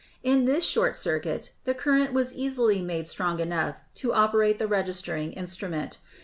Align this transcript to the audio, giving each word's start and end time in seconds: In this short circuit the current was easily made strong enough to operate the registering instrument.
In 0.23 0.45
this 0.45 0.63
short 0.63 0.97
circuit 0.97 1.51
the 1.65 1.75
current 1.75 2.11
was 2.11 2.33
easily 2.33 2.81
made 2.81 3.05
strong 3.05 3.39
enough 3.39 3.81
to 4.01 4.11
operate 4.13 4.57
the 4.57 4.65
registering 4.65 5.31
instrument. 5.33 5.99